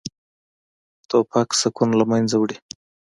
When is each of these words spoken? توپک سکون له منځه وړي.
توپک 1.09 1.47
سکون 1.61 1.89
له 1.99 2.05
منځه 2.11 2.35
وړي. 2.41 2.57